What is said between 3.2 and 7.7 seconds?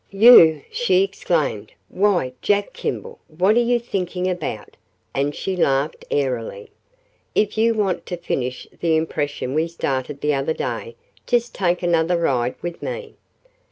what are you thinking about?" and she laughed airily. "If